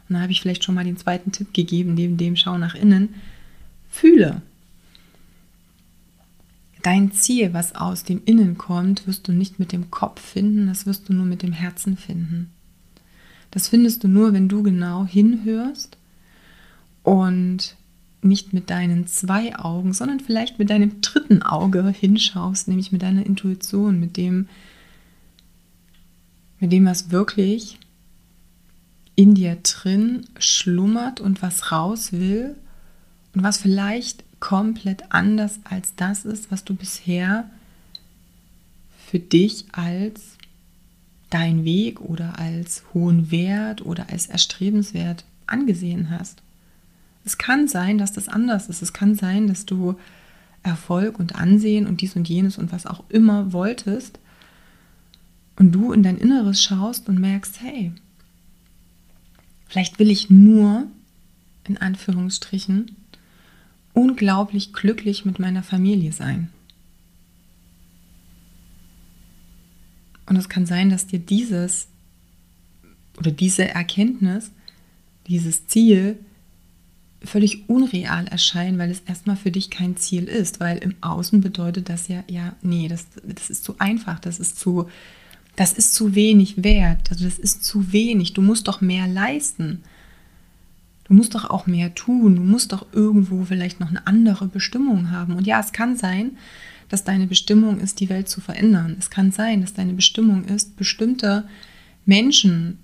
Und 0.07 0.15
da 0.15 0.21
habe 0.21 0.31
ich 0.31 0.41
vielleicht 0.41 0.63
schon 0.63 0.75
mal 0.75 0.83
den 0.83 0.97
zweiten 0.97 1.31
Tipp 1.31 1.53
gegeben, 1.53 1.93
neben 1.93 2.17
dem 2.17 2.35
Schau 2.35 2.57
nach 2.57 2.75
innen. 2.75 3.15
Fühle. 3.89 4.41
Dein 6.81 7.13
Ziel, 7.13 7.53
was 7.53 7.75
aus 7.75 8.03
dem 8.03 8.21
Innen 8.25 8.57
kommt, 8.57 9.07
wirst 9.07 9.27
du 9.27 9.31
nicht 9.31 9.57
mit 9.57 9.71
dem 9.71 9.89
Kopf 9.89 10.21
finden, 10.21 10.67
das 10.67 10.85
wirst 10.85 11.07
du 11.07 11.13
nur 11.13 11.25
mit 11.25 11.41
dem 11.41 11.53
Herzen 11.53 11.95
finden. 11.95 12.49
Das 13.51 13.69
findest 13.69 14.03
du 14.03 14.07
nur, 14.09 14.33
wenn 14.33 14.49
du 14.49 14.63
genau 14.63 15.05
hinhörst 15.05 15.97
und 17.03 17.77
nicht 18.23 18.53
mit 18.53 18.69
deinen 18.69 19.07
zwei 19.07 19.55
Augen, 19.57 19.93
sondern 19.93 20.19
vielleicht 20.19 20.59
mit 20.59 20.69
deinem 20.69 21.01
dritten 21.01 21.41
Auge 21.41 21.87
hinschaust, 21.89 22.67
nämlich 22.67 22.91
mit 22.91 23.01
deiner 23.01 23.25
Intuition, 23.25 23.99
mit 23.99 24.17
dem, 24.17 24.47
mit 26.59 26.71
dem, 26.71 26.85
was 26.85 27.11
wirklich 27.11 27.79
in 29.15 29.35
dir 29.35 29.57
drin 29.61 30.25
schlummert 30.39 31.19
und 31.19 31.41
was 31.41 31.71
raus 31.71 32.11
will 32.11 32.55
und 33.33 33.43
was 33.43 33.57
vielleicht 33.57 34.23
komplett 34.39 35.11
anders 35.11 35.59
als 35.63 35.95
das 35.95 36.25
ist, 36.25 36.51
was 36.51 36.63
du 36.63 36.75
bisher 36.75 37.49
für 39.07 39.19
dich 39.19 39.65
als 39.71 40.37
dein 41.29 41.65
Weg 41.65 42.01
oder 42.01 42.37
als 42.37 42.83
hohen 42.93 43.31
Wert 43.31 43.85
oder 43.85 44.09
als 44.09 44.27
erstrebenswert 44.27 45.25
angesehen 45.47 46.09
hast. 46.11 46.42
Es 47.25 47.37
kann 47.37 47.67
sein, 47.67 47.97
dass 47.97 48.11
das 48.11 48.27
anders 48.27 48.67
ist. 48.69 48.81
Es 48.81 48.93
kann 48.93 49.15
sein, 49.15 49.47
dass 49.47 49.65
du 49.65 49.95
Erfolg 50.61 51.19
und 51.19 51.35
Ansehen 51.35 51.87
und 51.87 52.01
dies 52.01 52.15
und 52.15 52.27
jenes 52.27 52.57
und 52.57 52.71
was 52.71 52.85
auch 52.85 53.03
immer 53.09 53.53
wolltest 53.53 54.19
und 55.55 55.71
du 55.71 55.91
in 55.91 56.03
dein 56.03 56.17
Inneres 56.17 56.63
schaust 56.63 57.09
und 57.09 57.19
merkst, 57.19 57.61
hey, 57.61 57.91
vielleicht 59.67 59.99
will 59.99 60.09
ich 60.09 60.29
nur, 60.29 60.87
in 61.67 61.77
Anführungsstrichen, 61.77 62.95
unglaublich 63.93 64.73
glücklich 64.73 65.25
mit 65.25 65.39
meiner 65.39 65.63
Familie 65.63 66.11
sein. 66.11 66.49
Und 70.25 70.37
es 70.37 70.49
kann 70.49 70.65
sein, 70.65 70.89
dass 70.89 71.07
dir 71.07 71.19
dieses 71.19 71.87
oder 73.17 73.31
diese 73.31 73.67
Erkenntnis, 73.67 74.51
dieses 75.27 75.67
Ziel 75.67 76.17
völlig 77.23 77.69
unreal 77.69 78.27
erscheinen, 78.27 78.77
weil 78.77 78.91
es 78.91 79.01
erstmal 79.01 79.35
für 79.35 79.51
dich 79.51 79.69
kein 79.69 79.97
Ziel 79.97 80.25
ist, 80.25 80.59
weil 80.59 80.77
im 80.77 80.95
Außen 81.01 81.41
bedeutet 81.41 81.89
das 81.89 82.07
ja, 82.07 82.23
ja, 82.27 82.55
nee, 82.61 82.87
das, 82.87 83.07
das 83.23 83.49
ist 83.49 83.63
zu 83.63 83.75
einfach, 83.79 84.19
das 84.19 84.39
ist 84.39 84.59
zu, 84.59 84.89
das 85.55 85.73
ist 85.73 85.93
zu 85.93 86.15
wenig 86.15 86.63
wert, 86.63 87.11
also 87.11 87.25
das 87.25 87.39
ist 87.39 87.63
zu 87.63 87.93
wenig, 87.93 88.33
du 88.33 88.41
musst 88.41 88.67
doch 88.67 88.81
mehr 88.81 89.07
leisten. 89.07 89.83
Du 91.05 91.13
musst 91.13 91.35
doch 91.35 91.49
auch 91.49 91.67
mehr 91.67 91.93
tun, 91.95 92.37
du 92.37 92.41
musst 92.41 92.71
doch 92.71 92.87
irgendwo 92.93 93.43
vielleicht 93.43 93.79
noch 93.81 93.89
eine 93.89 94.07
andere 94.07 94.47
Bestimmung 94.47 95.11
haben. 95.11 95.35
Und 95.35 95.45
ja, 95.45 95.59
es 95.59 95.73
kann 95.73 95.97
sein, 95.97 96.37
dass 96.87 97.03
deine 97.03 97.27
Bestimmung 97.27 97.79
ist, 97.81 97.99
die 97.99 98.09
Welt 98.09 98.29
zu 98.29 98.39
verändern. 98.39 98.95
Es 98.97 99.09
kann 99.09 99.31
sein, 99.31 99.61
dass 99.61 99.73
deine 99.73 99.93
Bestimmung 99.93 100.45
ist, 100.45 100.77
bestimmte 100.77 101.43
Menschen 102.05 102.79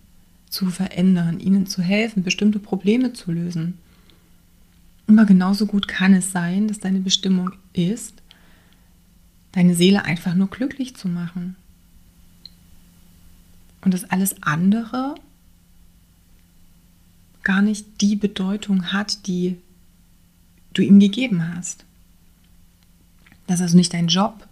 zu 0.50 0.67
verändern, 0.67 1.39
ihnen 1.39 1.65
zu 1.65 1.81
helfen, 1.81 2.24
bestimmte 2.24 2.60
Probleme 2.60 3.13
zu 3.13 3.31
lösen. 3.31 3.75
Aber 5.09 5.25
genauso 5.25 5.65
gut 5.65 5.87
kann 5.87 6.13
es 6.13 6.31
sein, 6.31 6.67
dass 6.67 6.79
deine 6.79 6.99
Bestimmung 6.99 7.51
ist, 7.73 8.21
deine 9.51 9.75
Seele 9.75 10.05
einfach 10.05 10.35
nur 10.35 10.49
glücklich 10.49 10.95
zu 10.95 11.07
machen. 11.07 11.55
Und 13.81 13.93
dass 13.93 14.05
alles 14.05 14.41
andere 14.43 15.15
gar 17.43 17.61
nicht 17.61 18.01
die 18.01 18.15
Bedeutung 18.15 18.93
hat, 18.93 19.27
die 19.27 19.57
du 20.73 20.83
ihm 20.83 20.99
gegeben 20.99 21.55
hast. 21.55 21.85
Dass 23.47 23.61
also 23.61 23.75
nicht 23.75 23.93
dein 23.93 24.07
Job 24.07 24.47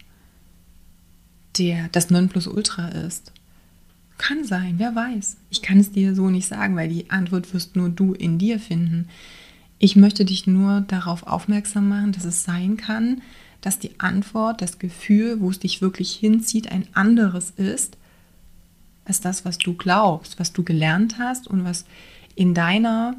der 1.57 1.89
das 1.91 2.09
Nonplusultra 2.09 2.89
ist. 2.89 3.31
Kann 4.17 4.43
sein, 4.43 4.75
wer 4.77 4.95
weiß. 4.95 5.37
Ich 5.49 5.61
kann 5.61 5.79
es 5.79 5.91
dir 5.91 6.15
so 6.15 6.29
nicht 6.29 6.47
sagen, 6.47 6.75
weil 6.75 6.89
die 6.89 7.09
Antwort 7.09 7.53
wirst 7.53 7.75
nur 7.75 7.89
du 7.89 8.13
in 8.13 8.37
dir 8.37 8.59
finden. 8.59 9.07
Ich 9.79 9.96
möchte 9.96 10.25
dich 10.25 10.48
nur 10.48 10.81
darauf 10.81 11.27
aufmerksam 11.27 11.89
machen, 11.89 12.12
dass 12.12 12.25
es 12.25 12.43
sein 12.43 12.77
kann, 12.77 13.22
dass 13.62 13.79
die 13.79 14.00
Antwort, 14.00 14.62
das 14.62 14.79
Gefühl, 14.79 15.39
wo 15.39 15.50
es 15.50 15.60
dich 15.60 15.81
wirklich 15.81 16.13
hinzieht, 16.13 16.72
ein 16.72 16.88
anderes 16.93 17.51
ist 17.51 17.98
als 19.05 19.22
das, 19.22 19.46
was 19.46 19.57
du 19.57 19.74
glaubst, 19.74 20.39
was 20.39 20.51
du 20.51 20.63
gelernt 20.63 21.17
hast 21.17 21.48
und 21.48 21.63
was 21.63 21.86
in 22.36 22.53
deiner 22.53 23.15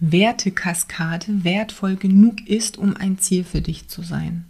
Wertekaskade 0.00 1.44
wertvoll 1.44 1.96
genug 1.96 2.46
ist, 2.48 2.78
um 2.78 2.96
ein 2.96 3.18
Ziel 3.18 3.44
für 3.44 3.60
dich 3.60 3.88
zu 3.88 4.02
sein. 4.02 4.46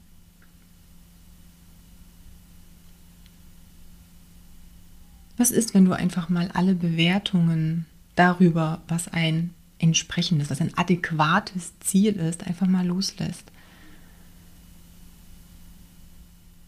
Was 5.37 5.51
ist, 5.51 5.75
wenn 5.75 5.85
du 5.85 5.93
einfach 5.93 6.29
mal 6.29 6.51
alle 6.55 6.75
Bewertungen 6.75 7.87
darüber, 8.15 8.81
was 8.87 9.09
ein 9.09 9.51
entsprechendes, 9.83 10.51
was 10.51 10.61
ein 10.61 10.77
adäquates 10.77 11.73
Ziel 11.81 12.15
ist, 12.15 12.47
einfach 12.47 12.67
mal 12.67 12.87
loslässt. 12.87 13.45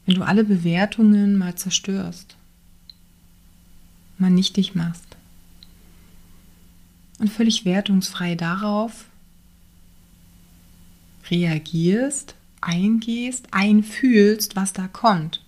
Wenn 0.07 0.17
du 0.17 0.23
alle 0.23 0.45
Bewertungen 0.45 1.37
mal 1.37 1.55
zerstörst, 1.55 2.37
mal 4.19 4.31
nichtig 4.31 4.75
machst 4.75 5.17
und 7.19 7.31
völlig 7.31 7.65
wertungsfrei 7.65 8.35
darauf 8.35 9.07
reagierst, 11.31 12.35
eingehst, 12.61 13.49
einfühlst, 13.53 14.57
was 14.57 14.73
da 14.73 14.89
kommt. 14.89 15.44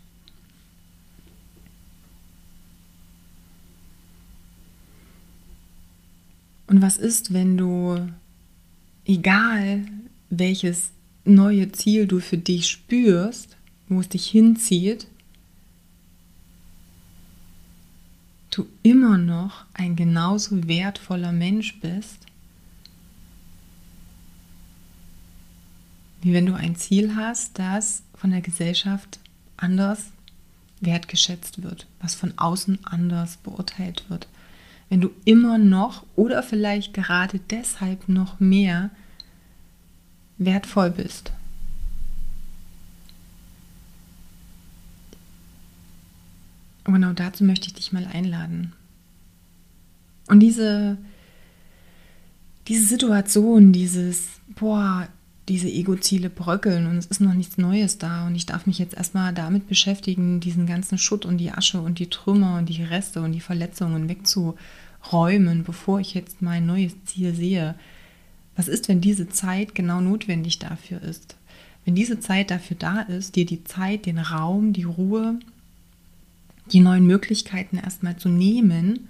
Und 6.66 6.82
was 6.82 6.96
ist, 6.96 7.32
wenn 7.32 7.56
du, 7.56 8.08
egal 9.04 9.84
welches 10.30 10.90
neue 11.24 11.70
Ziel 11.72 12.06
du 12.06 12.20
für 12.20 12.38
dich 12.38 12.68
spürst, 12.68 13.56
wo 13.88 14.00
es 14.00 14.08
dich 14.08 14.26
hinzieht, 14.28 15.06
du 18.50 18.66
immer 18.82 19.18
noch 19.18 19.64
ein 19.74 19.96
genauso 19.96 20.66
wertvoller 20.66 21.32
Mensch 21.32 21.78
bist, 21.80 22.18
wie 26.22 26.32
wenn 26.32 26.46
du 26.46 26.54
ein 26.54 26.74
Ziel 26.74 27.14
hast, 27.14 27.58
das 27.58 28.02
von 28.14 28.30
der 28.30 28.40
Gesellschaft 28.40 29.20
anders 29.56 30.06
wertgeschätzt 30.80 31.62
wird, 31.62 31.86
was 32.00 32.14
von 32.14 32.36
außen 32.36 32.84
anders 32.84 33.36
beurteilt 33.36 34.04
wird. 34.08 34.26
Wenn 34.88 35.00
du 35.00 35.10
immer 35.24 35.58
noch 35.58 36.04
oder 36.14 36.42
vielleicht 36.42 36.94
gerade 36.94 37.40
deshalb 37.50 38.08
noch 38.08 38.38
mehr 38.40 38.90
wertvoll 40.38 40.90
bist. 40.90 41.32
Und 46.84 46.94
genau 46.94 47.12
dazu 47.12 47.42
möchte 47.42 47.66
ich 47.66 47.74
dich 47.74 47.92
mal 47.92 48.06
einladen. 48.06 48.72
Und 50.28 50.40
diese, 50.40 50.98
diese 52.68 52.86
Situation, 52.86 53.72
dieses, 53.72 54.40
boah, 54.54 55.08
diese 55.48 55.68
Ego-Ziele 55.68 56.28
bröckeln 56.28 56.86
und 56.86 56.96
es 56.96 57.06
ist 57.06 57.20
noch 57.20 57.34
nichts 57.34 57.56
Neues 57.56 57.98
da 57.98 58.26
und 58.26 58.34
ich 58.34 58.46
darf 58.46 58.66
mich 58.66 58.78
jetzt 58.78 58.94
erstmal 58.94 59.32
damit 59.32 59.68
beschäftigen, 59.68 60.40
diesen 60.40 60.66
ganzen 60.66 60.98
Schutt 60.98 61.24
und 61.24 61.38
die 61.38 61.52
Asche 61.52 61.80
und 61.80 61.98
die 61.98 62.10
Trümmer 62.10 62.58
und 62.58 62.68
die 62.68 62.82
Reste 62.82 63.22
und 63.22 63.32
die 63.32 63.40
Verletzungen 63.40 64.08
wegzuräumen, 64.08 65.62
bevor 65.62 66.00
ich 66.00 66.14
jetzt 66.14 66.42
mein 66.42 66.66
neues 66.66 66.94
Ziel 67.04 67.34
sehe. 67.34 67.76
Was 68.56 68.66
ist, 68.68 68.88
wenn 68.88 69.00
diese 69.00 69.28
Zeit 69.28 69.74
genau 69.74 70.00
notwendig 70.00 70.58
dafür 70.58 71.00
ist? 71.02 71.36
Wenn 71.84 71.94
diese 71.94 72.18
Zeit 72.18 72.50
dafür 72.50 72.76
da 72.76 73.02
ist, 73.02 73.36
dir 73.36 73.46
die 73.46 73.62
Zeit, 73.62 74.06
den 74.06 74.18
Raum, 74.18 74.72
die 74.72 74.82
Ruhe, 74.82 75.38
die 76.72 76.80
neuen 76.80 77.06
Möglichkeiten 77.06 77.78
erstmal 77.78 78.16
zu 78.16 78.28
nehmen 78.28 79.08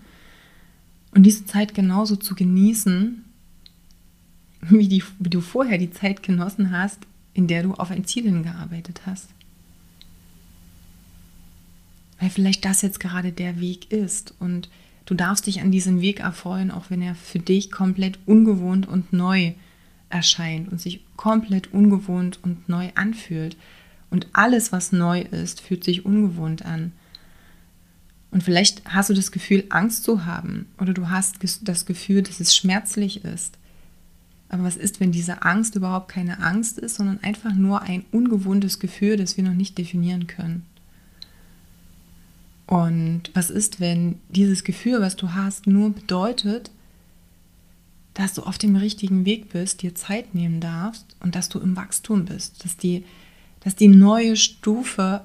und 1.15 1.23
diese 1.23 1.47
Zeit 1.47 1.75
genauso 1.75 2.17
zu 2.17 2.35
genießen, 2.35 3.25
wie, 4.69 4.89
die, 4.89 5.03
wie 5.19 5.31
du 5.31 5.41
vorher 5.41 5.79
die 5.79 5.91
Zeit 5.91 6.23
genossen 6.23 6.71
hast, 6.71 6.99
in 7.35 7.47
der 7.47 7.63
du 7.63 7.75
auf 7.75 7.91
ein 7.91 8.05
Ziel 8.05 8.25
hingearbeitet 8.25 9.03
hast. 9.07 9.29
Weil 12.19 12.31
vielleicht 12.31 12.65
das 12.65 12.83
jetzt 12.83 13.01
gerade 13.01 13.33
der 13.33 13.61
Weg 13.61 13.93
ist 13.93 14.35
und 14.39 14.71
du 15.05 15.15
darfst 15.15 15.47
dich 15.47 15.61
an 15.61 15.71
diesem 15.71 16.01
Weg 16.01 16.21
erfreuen, 16.21 16.71
auch 16.71 16.89
wenn 16.89 17.03
er 17.03 17.15
für 17.15 17.39
dich 17.39 17.71
komplett 17.71 18.19
ungewohnt 18.25 18.89
und 18.89 19.13
neu 19.13 19.53
erscheint 20.09 20.71
und 20.71 20.81
sich 20.81 21.05
komplett 21.17 21.73
ungewohnt 21.73 22.39
und 22.43 22.69
neu 22.69 22.91
anfühlt. 22.95 23.57
Und 24.09 24.29
alles, 24.33 24.73
was 24.73 24.93
neu 24.93 25.21
ist, 25.21 25.61
fühlt 25.61 25.85
sich 25.85 26.07
ungewohnt 26.07 26.65
an. 26.65 26.93
Und 28.31 28.43
vielleicht 28.43 28.85
hast 28.87 29.11
du 29.11 29.15
das 29.15 29.33
Gefühl, 29.33 29.65
Angst 29.69 30.05
zu 30.05 30.25
haben 30.25 30.67
oder 30.79 30.95
du 30.95 31.11
hast 31.11 31.39
das 31.63 31.87
Gefühl, 31.87 32.23
dass 32.23 32.41
es 32.41 32.55
schmerzlich 32.57 33.25
ist. 33.25 33.59
Aber 34.49 34.65
was 34.65 34.77
ist, 34.77 35.01
wenn 35.01 35.13
diese 35.13 35.43
Angst 35.43 35.75
überhaupt 35.75 36.09
keine 36.09 36.41
Angst 36.41 36.79
ist, 36.79 36.97
sondern 36.97 37.21
einfach 37.23 37.55
nur 37.55 37.83
ein 37.83 38.05
ungewohntes 38.13 38.79
Gefühl, 38.79 39.17
das 39.17 39.37
wir 39.37 39.45
noch 39.45 39.55
nicht 39.55 39.77
definieren 39.77 40.27
können? 40.27 40.65
Und 42.67 43.31
was 43.35 43.51
ist, 43.51 43.81
wenn 43.81 44.19
dieses 44.29 44.65
Gefühl, 44.65 45.01
was 45.01 45.17
du 45.17 45.35
hast, 45.35 45.67
nur 45.67 45.91
bedeutet, 45.91 46.71
dass 48.15 48.35
du 48.35 48.43
auf 48.43 48.59
dem 48.59 48.77
richtigen 48.77 49.25
Weg 49.25 49.51
bist, 49.51 49.83
dir 49.83 49.95
Zeit 49.95 50.35
nehmen 50.35 50.61
darfst 50.61 51.17
und 51.21 51.35
dass 51.35 51.49
du 51.49 51.61
im 51.61 51.77
Wachstum 51.77 52.25
bist, 52.25 52.65
dass 52.65 52.77
die, 52.77 53.05
dass 53.61 53.77
die 53.77 53.89
neue 53.89 54.37
Stufe, 54.37 55.23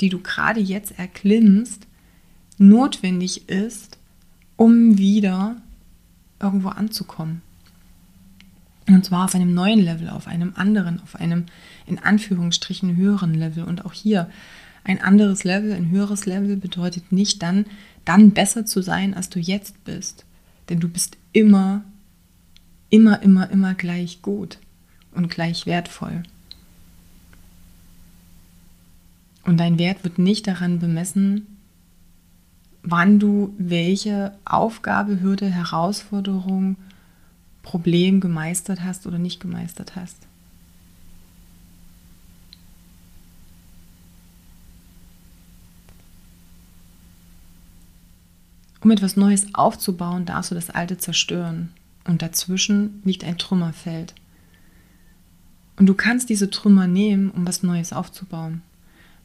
die 0.00 0.08
du 0.08 0.18
gerade 0.18 0.60
jetzt 0.60 0.98
erklimmst, 0.98 1.86
notwendig 2.58 3.48
ist, 3.48 3.96
um 4.56 4.98
wieder 4.98 5.56
irgendwo 6.40 6.68
anzukommen. 6.68 7.42
Und 8.94 9.04
zwar 9.04 9.24
auf 9.24 9.34
einem 9.34 9.54
neuen 9.54 9.80
Level, 9.80 10.08
auf 10.10 10.26
einem 10.26 10.52
anderen, 10.56 11.00
auf 11.02 11.16
einem 11.16 11.46
in 11.86 11.98
Anführungsstrichen 11.98 12.96
höheren 12.96 13.34
Level. 13.34 13.64
Und 13.64 13.84
auch 13.84 13.92
hier 13.92 14.28
ein 14.84 15.00
anderes 15.00 15.44
Level, 15.44 15.72
ein 15.72 15.90
höheres 15.90 16.26
Level 16.26 16.56
bedeutet 16.56 17.12
nicht 17.12 17.42
dann, 17.42 17.66
dann 18.04 18.32
besser 18.32 18.66
zu 18.66 18.82
sein, 18.82 19.14
als 19.14 19.28
du 19.28 19.38
jetzt 19.38 19.84
bist. 19.84 20.24
Denn 20.68 20.80
du 20.80 20.88
bist 20.88 21.16
immer, 21.32 21.82
immer, 22.90 23.22
immer, 23.22 23.50
immer 23.50 23.74
gleich 23.74 24.22
gut 24.22 24.58
und 25.14 25.30
gleich 25.30 25.66
wertvoll. 25.66 26.22
Und 29.44 29.58
dein 29.58 29.78
Wert 29.78 30.04
wird 30.04 30.18
nicht 30.18 30.46
daran 30.46 30.78
bemessen, 30.78 31.46
wann 32.82 33.18
du 33.18 33.54
welche 33.58 34.32
Aufgabe, 34.44 35.20
Hürde, 35.20 35.48
Herausforderung, 35.48 36.76
Problem 37.62 38.20
gemeistert 38.20 38.82
hast 38.82 39.06
oder 39.06 39.18
nicht 39.18 39.40
gemeistert 39.40 39.96
hast. 39.96 40.26
Um 48.82 48.90
etwas 48.90 49.16
Neues 49.16 49.54
aufzubauen, 49.54 50.26
darfst 50.26 50.50
du 50.50 50.54
das 50.56 50.70
Alte 50.70 50.98
zerstören. 50.98 51.70
Und 52.04 52.20
dazwischen 52.20 53.00
liegt 53.04 53.22
ein 53.22 53.38
Trümmerfeld. 53.38 54.12
Und 55.76 55.86
du 55.86 55.94
kannst 55.94 56.28
diese 56.28 56.50
Trümmer 56.50 56.88
nehmen, 56.88 57.30
um 57.30 57.46
was 57.46 57.62
Neues 57.62 57.92
aufzubauen. 57.92 58.62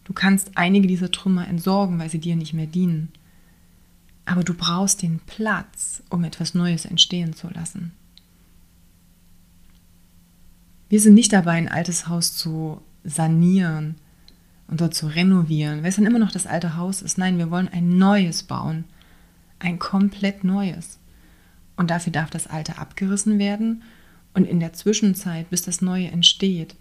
Du 0.04 0.14
kannst 0.14 0.52
einige 0.56 0.88
dieser 0.88 1.12
Trümmer 1.12 1.48
entsorgen, 1.48 1.98
weil 1.98 2.10
sie 2.10 2.20
dir 2.20 2.36
nicht 2.36 2.54
mehr 2.54 2.68
dienen. 2.68 3.10
Aber 4.26 4.44
du 4.44 4.54
brauchst 4.54 5.02
den 5.02 5.20
Platz, 5.26 6.04
um 6.10 6.24
etwas 6.24 6.54
Neues 6.54 6.86
entstehen 6.86 7.34
zu 7.34 7.50
lassen. 7.50 7.94
Wir 10.90 11.02
sind 11.02 11.14
nicht 11.14 11.34
dabei, 11.34 11.54
ein 11.54 11.68
altes 11.68 12.08
Haus 12.08 12.36
zu 12.36 12.82
sanieren 13.04 13.96
und 14.68 14.82
dort 14.82 14.94
zu 14.94 15.08
renovieren, 15.08 15.82
weil 15.82 15.90
es 15.90 15.96
dann 15.96 16.06
immer 16.06 16.20
noch 16.20 16.32
das 16.32 16.48
alte 16.48 16.76
Haus 16.76 17.02
ist. 17.02 17.18
Nein, 17.18 17.38
wir 17.38 17.52
wollen 17.52 17.68
ein 17.68 17.98
neues 17.98 18.44
bauen. 18.44 18.86
Ein 19.60 19.80
komplett 19.80 20.44
neues. 20.44 21.00
Und 21.76 21.90
dafür 21.90 22.12
darf 22.12 22.30
das 22.30 22.48
alte 22.48 22.78
abgerissen 22.78 23.40
werden. 23.40 23.84
Und 24.34 24.46
in 24.46 24.60
der 24.60 24.74
Zwischenzeit, 24.74 25.50
bis 25.50 25.62
das 25.64 25.82
neue 25.82 26.10
entsteht, 26.10 26.76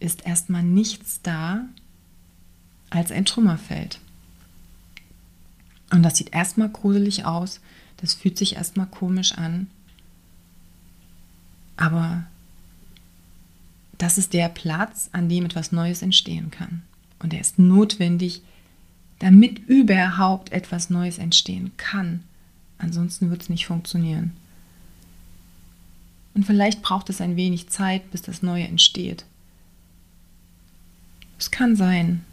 ist 0.00 0.26
erstmal 0.26 0.62
nichts 0.62 1.20
da 1.22 1.66
als 2.90 3.12
ein 3.12 3.24
Trümmerfeld. 3.24 4.00
Und 5.90 6.02
das 6.02 6.16
sieht 6.16 6.32
erstmal 6.32 6.70
gruselig 6.70 7.24
aus, 7.24 7.60
das 7.98 8.14
fühlt 8.14 8.38
sich 8.38 8.56
erstmal 8.56 8.86
komisch 8.86 9.32
an. 9.32 9.68
Aber 11.76 12.24
das 14.02 14.18
ist 14.18 14.32
der 14.32 14.48
Platz, 14.48 15.10
an 15.12 15.28
dem 15.28 15.44
etwas 15.44 15.70
Neues 15.70 16.02
entstehen 16.02 16.50
kann. 16.50 16.82
Und 17.20 17.32
er 17.32 17.40
ist 17.40 17.60
notwendig, 17.60 18.42
damit 19.20 19.60
überhaupt 19.68 20.50
etwas 20.50 20.90
Neues 20.90 21.18
entstehen 21.18 21.70
kann. 21.76 22.24
Ansonsten 22.78 23.30
wird 23.30 23.42
es 23.42 23.48
nicht 23.48 23.64
funktionieren. 23.64 24.32
Und 26.34 26.44
vielleicht 26.46 26.82
braucht 26.82 27.10
es 27.10 27.20
ein 27.20 27.36
wenig 27.36 27.68
Zeit, 27.68 28.10
bis 28.10 28.22
das 28.22 28.42
Neue 28.42 28.66
entsteht. 28.66 29.24
Es 31.38 31.52
kann 31.52 31.76
sein, 31.76 32.24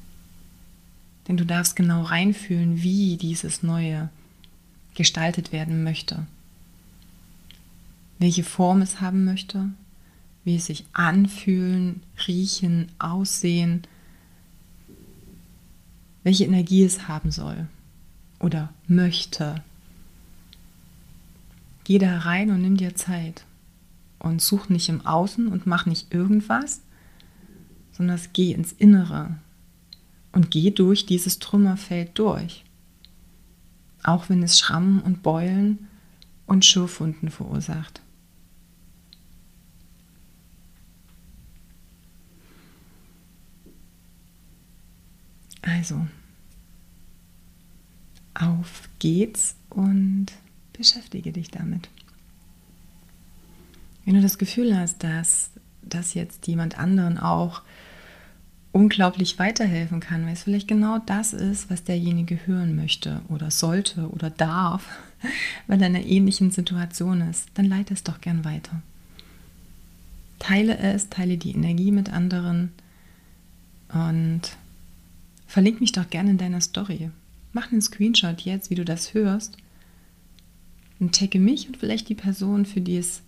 denn 1.27 1.38
du 1.38 1.45
darfst 1.45 1.75
genau 1.75 2.01
reinfühlen, 2.01 2.82
wie 2.82 3.15
dieses 3.15 3.62
Neue 3.62 4.10
gestaltet 4.95 5.51
werden 5.51 5.84
möchte. 5.84 6.25
Welche 8.17 8.43
Form 8.43 8.82
es 8.82 9.01
haben 9.01 9.23
möchte, 9.23 9.69
wie 10.49 10.55
es 10.55 10.65
sich 10.65 10.85
anfühlen, 10.93 12.01
riechen, 12.27 12.91
aussehen, 12.97 13.83
welche 16.23 16.45
Energie 16.45 16.83
es 16.83 17.07
haben 17.07 17.29
soll 17.29 17.67
oder 18.39 18.73
möchte. 18.88 19.62
Geh 21.83 21.99
da 21.99 22.17
rein 22.17 22.49
und 22.49 22.62
nimm 22.62 22.77
dir 22.77 22.95
Zeit 22.95 23.45
und 24.17 24.41
such 24.41 24.69
nicht 24.69 24.89
im 24.89 25.05
Außen 25.05 25.47
und 25.47 25.67
mach 25.67 25.85
nicht 25.85 26.12
irgendwas, 26.12 26.81
sondern 27.91 28.19
geh 28.33 28.51
ins 28.51 28.71
Innere, 28.71 29.38
und 30.31 30.51
geh 30.51 30.71
durch 30.71 31.05
dieses 31.05 31.39
Trümmerfeld 31.39 32.17
durch. 32.17 32.63
Auch 34.03 34.29
wenn 34.29 34.43
es 34.43 34.59
Schrammen 34.59 35.01
und 35.01 35.23
Beulen 35.23 35.88
und 36.45 36.65
Schürfwunden 36.65 37.29
verursacht. 37.29 38.01
Also, 45.61 46.07
auf 48.33 48.89
geht's 48.99 49.55
und 49.69 50.27
beschäftige 50.73 51.31
dich 51.31 51.51
damit. 51.51 51.89
Wenn 54.05 54.15
du 54.15 54.21
das 54.21 54.37
Gefühl 54.37 54.77
hast, 54.77 55.03
dass 55.03 55.51
das 55.81 56.13
jetzt 56.13 56.47
jemand 56.47 56.79
anderen 56.79 57.17
auch 57.17 57.61
unglaublich 58.71 59.39
weiterhelfen 59.39 59.99
kann, 59.99 60.25
weil 60.25 60.33
es 60.33 60.43
vielleicht 60.43 60.67
genau 60.67 60.99
das 61.05 61.33
ist, 61.33 61.69
was 61.69 61.83
derjenige 61.83 62.45
hören 62.45 62.75
möchte 62.75 63.21
oder 63.27 63.51
sollte 63.51 64.09
oder 64.09 64.29
darf, 64.29 64.85
weil 65.67 65.81
er 65.81 65.87
in 65.87 65.95
einer 65.95 66.05
ähnlichen 66.05 66.51
Situation 66.51 67.21
ist, 67.21 67.49
dann 67.55 67.65
leite 67.65 67.93
es 67.93 68.03
doch 68.03 68.21
gern 68.21 68.45
weiter. 68.45 68.81
Teile 70.37 70.77
es, 70.77 71.09
teile 71.09 71.37
die 71.37 71.51
Energie 71.51 71.91
mit 71.91 72.11
anderen. 72.13 72.71
Und 73.91 74.41
verlink 75.49 75.81
mich 75.81 75.91
doch 75.91 76.09
gerne 76.09 76.29
in 76.29 76.38
deiner 76.38 76.62
Story. 76.62 77.09
Mach 77.53 77.71
einen 77.71 77.81
Screenshot 77.81 78.41
jetzt, 78.41 78.69
wie 78.69 78.75
du 78.75 78.85
das 78.85 79.13
hörst. 79.15 79.57
Und 80.99 81.17
tagge 81.17 81.39
mich 81.39 81.67
und 81.67 81.77
vielleicht 81.77 82.07
die 82.07 82.15
Person, 82.15 82.65
für 82.65 82.81
die 82.81 82.97
es 82.97 83.21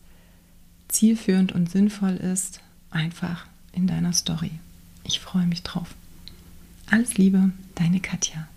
zielführend 0.88 1.52
und 1.52 1.72
sinnvoll 1.72 2.16
ist, 2.16 2.62
einfach 2.92 3.48
in 3.74 3.88
deiner 3.88 4.14
Story. 4.14 4.52
Ich 5.04 5.20
freue 5.20 5.48
mich 5.48 5.64
drauf. 5.64 5.96
Alles 6.90 7.18
Liebe, 7.18 7.52
deine 7.76 8.00
Katja. 8.00 8.48